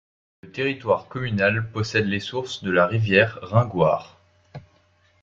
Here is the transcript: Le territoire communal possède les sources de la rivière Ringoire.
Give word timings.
Le 0.41 0.51
territoire 0.51 1.07
communal 1.09 1.69
possède 1.71 2.07
les 2.07 2.19
sources 2.19 2.63
de 2.63 2.71
la 2.71 2.87
rivière 2.87 3.37
Ringoire. 3.43 4.17